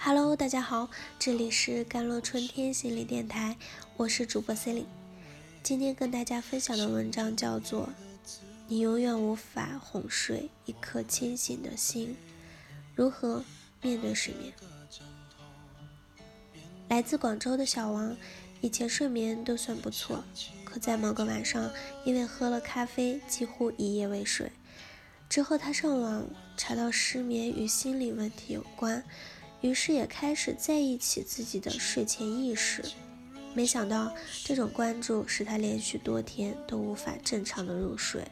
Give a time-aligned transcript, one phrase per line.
[0.00, 3.56] Hello，大家好，这里是甘露春天心理电台，
[3.96, 4.88] 我是主播 c e l i n e
[5.60, 7.88] 今天跟大家分享的文章叫做
[8.68, 12.10] 《你永远无法哄睡一颗清醒的心》，
[12.94, 13.44] 如何
[13.82, 14.52] 面对失眠？
[16.88, 18.16] 来自广州的小王，
[18.60, 20.22] 以前睡眠都算不错，
[20.64, 21.70] 可在某个晚上，
[22.04, 24.52] 因为喝了咖啡，几乎一夜未睡。
[25.28, 26.24] 之后他上网
[26.56, 29.04] 查到失眠与心理问题有关。
[29.60, 32.84] 于是也开始在意起自己的睡前意识，
[33.54, 38.26] 没想到这种关注使他连续多天都无法正常的入睡，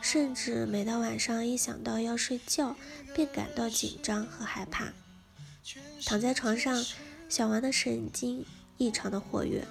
[0.00, 2.76] 甚至每到晚上一想到要睡觉，
[3.14, 4.92] 便感到紧张和害怕。
[6.04, 6.84] 躺在床上，
[7.28, 8.44] 小王的神经
[8.78, 9.66] 异常的活跃，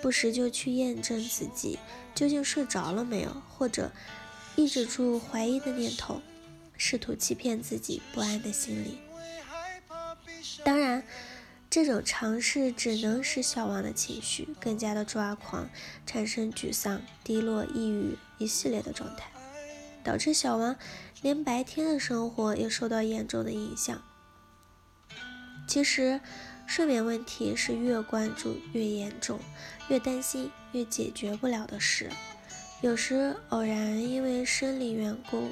[0.00, 1.78] 不时就去验证自己
[2.14, 3.92] 究竟睡着了没有，或者
[4.56, 6.20] 抑制住怀疑的念头，
[6.76, 8.98] 试图欺骗自己不安的心理。
[10.64, 11.02] 当然，
[11.70, 15.68] 这种尝试只能使小王的情绪更加的抓狂，
[16.06, 19.30] 产生沮丧、低落、抑郁一系列的状态，
[20.02, 20.76] 导致小王
[21.22, 24.02] 连白天的生活也受到严重的影响。
[25.66, 26.20] 其实，
[26.66, 29.38] 睡眠问题是越关注越严重，
[29.88, 32.10] 越担心越解决不了的事。
[32.80, 35.48] 有时偶然因为生理缘故，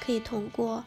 [0.00, 0.84] 可以通过。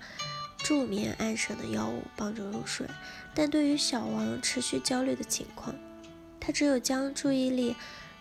[0.71, 2.87] 助眠安神的药物帮助入睡，
[3.35, 5.75] 但对于小王持续焦虑的情况，
[6.39, 7.75] 他只有将注意力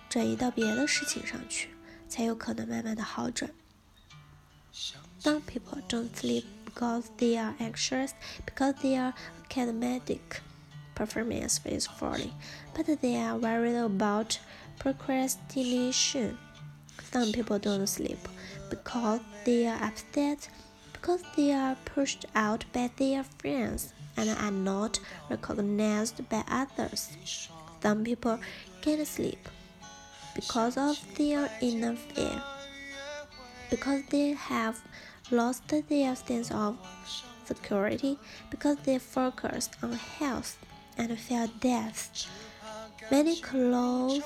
[0.08, 1.68] 转移到别的事情上去，
[2.08, 3.52] 才有可能慢慢的好转。
[5.22, 8.10] Some people don't sleep because they are anxious,
[8.44, 9.12] because their
[9.48, 10.40] academic
[10.96, 12.32] performance is falling,
[12.74, 14.38] but they are worried about
[14.80, 16.34] procrastination.
[17.12, 18.18] Some people don't sleep
[18.68, 20.48] because they are upset
[21.00, 27.16] because they are pushed out by their friends and are not recognized by others.
[27.82, 28.38] Some people
[28.82, 29.48] can't sleep
[30.34, 32.42] because of their inner fear,
[33.70, 34.78] because they have
[35.30, 36.76] lost their sense of
[37.46, 38.18] security,
[38.50, 40.58] because they focus on health
[40.98, 42.26] and fear death.
[43.10, 44.22] Many close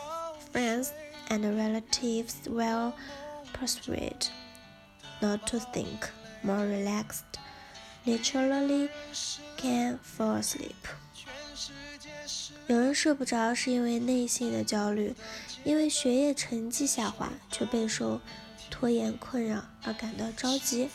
[0.50, 0.92] friends
[1.30, 2.94] and relatives will
[3.52, 4.26] persuade
[5.22, 6.10] not to think
[6.44, 7.38] more relaxed,
[8.04, 8.88] naturally
[9.56, 10.74] can fall asleep.
[12.66, 15.14] 有人睡不着是因为内心的焦虑，
[15.64, 18.20] 因为学业成绩下滑却备受
[18.70, 20.88] 拖延困扰而感到着急；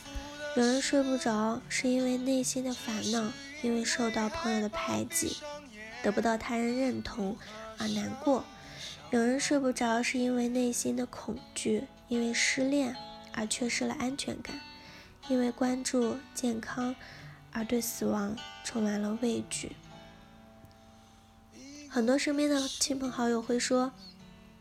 [0.55, 5.37] 有人睡不着是因为内心的烦恼，因为受到朋友的排挤，
[6.01, 7.37] 得不到他人认同
[7.77, 8.43] 而难过；
[9.11, 12.95] 有人睡不着是因为内心的恐惧，因为失恋
[13.33, 14.59] 而缺失了安全感。
[15.29, 16.95] 因为关注健康
[17.53, 19.75] 而对死亡充满了畏惧，
[21.87, 23.93] 很多身边的亲朋好友会说：“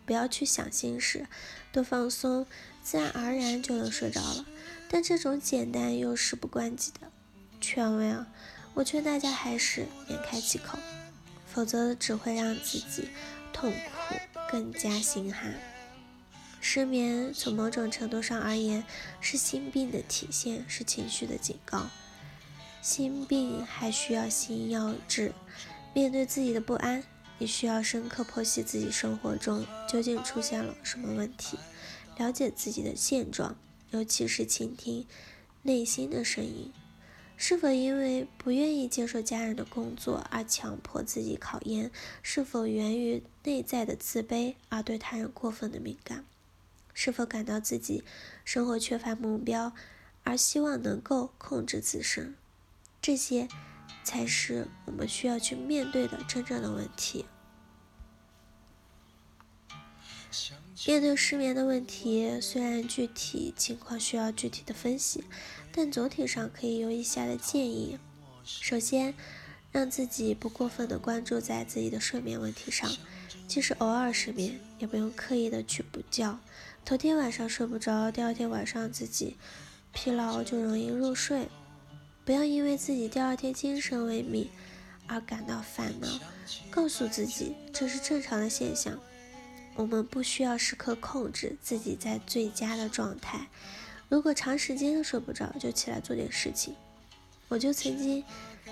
[0.06, 1.26] 不要去想心事，
[1.72, 2.46] 多放松，
[2.82, 4.44] 自然而然就能睡着了。”
[4.90, 7.10] 但这种简单又事不关己的
[7.60, 8.26] 劝慰啊，
[8.74, 10.78] 我劝大家还是免开启口，
[11.46, 13.08] 否则只会让自己
[13.52, 14.14] 痛苦
[14.50, 15.54] 更加心寒。
[16.60, 18.84] 失眠从某种程度上而言
[19.20, 21.86] 是心病的体现，是情绪的警告。
[22.82, 25.32] 心病还需要心药治。
[25.94, 27.02] 面对自己的不安，
[27.38, 31.58] 你需要深刻剖析自己生活中究竟出现了什么问题，
[32.16, 33.56] 了解自己的现状，
[33.90, 35.06] 尤其是倾听
[35.62, 36.72] 内心的声音。
[37.36, 41.90] 是否因为不愿意接受家人的工作而强迫自己考研？
[42.22, 46.24] 是否源于内在的自卑而对他人过分的敏感？
[47.00, 48.02] 是否感到自己
[48.44, 49.72] 生活缺乏目标，
[50.24, 52.34] 而希望能够控制自身？
[53.00, 53.46] 这些
[54.02, 57.26] 才是我们需要去面对的真正的问题。
[60.88, 65.22] 面对失眠的问题，虽然具体情况需要具体的分析，
[65.70, 67.96] 但总体上可以有以下的建议：
[68.42, 69.14] 首先，
[69.78, 72.90] 让自己不过分的关注在自己的睡眠问题上，
[73.46, 76.36] 即使偶尔失眠，也不用刻意的去补觉。
[76.84, 79.36] 头天晚上睡不着，第二天晚上自己
[79.92, 81.46] 疲劳就容易入睡。
[82.24, 84.48] 不要因为自己第二天精神萎靡
[85.06, 86.08] 而感到烦恼，
[86.70, 88.98] 告诉自己这是正常的现象。
[89.76, 93.46] 我们不需要时刻控制自己在最佳的状态。
[94.08, 96.74] 如果长时间的睡不着，就起来做点事情。
[97.48, 98.22] 我就曾经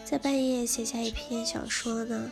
[0.05, 2.31] 在半夜写下一篇小说呢。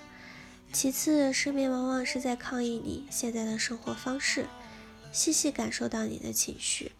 [0.72, 4.46] 其次，失眠往往是在抗议你现在的生活方式。
[5.12, 6.90] 细细感受到你的情绪，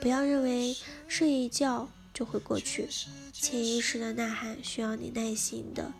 [0.00, 0.74] 不要认为
[1.06, 2.88] 睡一觉就会过去。
[3.30, 5.92] 潜意识的呐喊需要你耐心的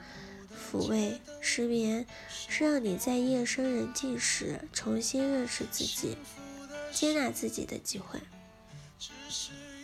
[0.73, 1.21] 抚慰。
[1.43, 2.07] 失眠
[2.49, 6.17] 是让你在夜深人静时重新认识自己、
[6.91, 8.19] 接纳自己的机会。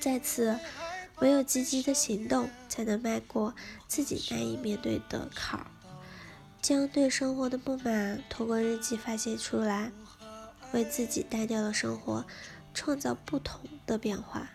[0.00, 0.58] 再次，
[1.20, 3.54] 唯有积极的行动，才能迈过
[3.86, 5.66] 自己难以面对的坎儿，
[6.60, 9.92] 将对生活的不满通过日记发泄出来，
[10.72, 12.24] 为自己单调的生活
[12.74, 14.50] 创造不同的变化。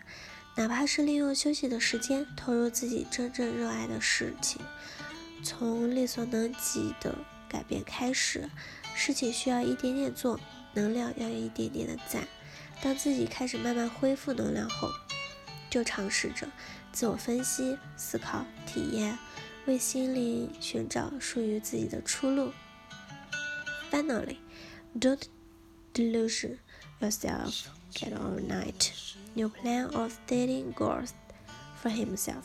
[0.56, 4.60] 哪怕是利用休息的时间，投入自己真正热爱的事情，
[5.42, 7.16] 从力所能及的
[7.48, 8.50] 改变开始。
[8.94, 10.38] 事情需要一点点做，
[10.74, 12.28] 能量要一点点的攒。
[12.82, 14.90] 当自己开始慢慢恢复能量后，
[15.69, 16.47] 就尝试着
[16.91, 19.17] 自我分析、思考、体验，
[19.65, 22.51] 为心灵寻找属于自己的出路。
[23.91, 24.37] Finally,
[24.99, 25.23] don't
[25.93, 26.57] delusion
[26.99, 27.67] yourself.
[27.93, 28.91] Get all night.
[29.35, 31.13] New plan of dating goals
[31.81, 32.43] for himself.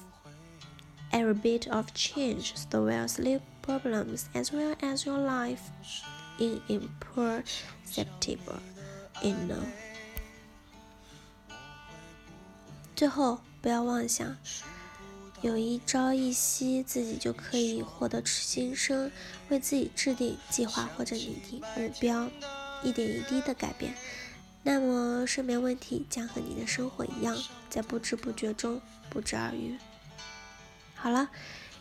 [1.12, 5.70] Every bit of change the well sleep problems as well as your life
[6.38, 8.60] in imperceptible
[9.22, 9.58] in no.
[12.95, 14.38] 最后，不要妄想
[15.42, 19.12] 有一朝一夕自己就可以获得新生，
[19.50, 22.30] 为自己制定计划或者拟定目标，
[22.83, 23.94] 一点一滴的改变，
[24.63, 27.38] 那么睡眠问题将和你的生活一样，
[27.69, 29.77] 在不知不觉中不治而愈。
[30.95, 31.30] 好了，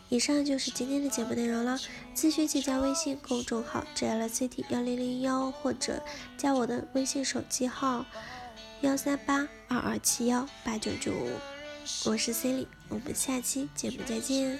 [0.09, 1.79] 以上就是今天的节目内容了。
[2.13, 6.03] 咨询请加微信公众号 JLCT 幺零零幺，或者
[6.37, 8.05] 加我的微信手机号。
[8.85, 11.31] 幺三八二二七幺八九九五，
[12.05, 14.59] 我是 C 莉，我们下期节目再见。